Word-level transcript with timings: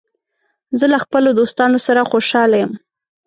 زه 0.79 0.85
له 0.93 0.97
خپلو 1.03 1.29
دوستانو 1.39 1.77
سره 1.87 2.07
خوشاله 2.11 2.55
یم. 2.63 2.71